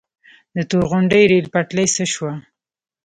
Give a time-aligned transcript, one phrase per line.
[0.55, 2.31] د تورغونډۍ ریل پټلۍ څه شوه؟